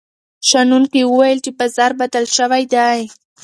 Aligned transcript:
شنونکي 0.49 1.01
وویل 1.05 1.39
چې 1.45 1.51
بازار 1.59 1.91
بدل 2.01 2.25
شوی 2.35 2.63
دی. 2.73 3.01